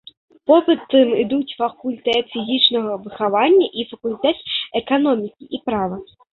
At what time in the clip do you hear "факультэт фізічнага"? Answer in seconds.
1.59-2.91